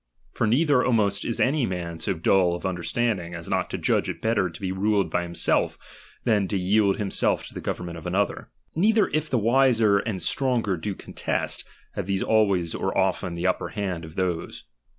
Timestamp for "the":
7.53-7.61, 9.29-9.37, 13.35-13.45